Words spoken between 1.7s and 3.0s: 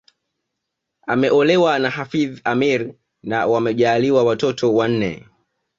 na Hafidh Ameir